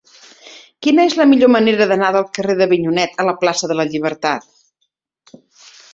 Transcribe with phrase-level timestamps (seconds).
[0.85, 5.33] Quina és la millor manera d'anar del carrer d'Avinyonet a la plaça de la Llibertat?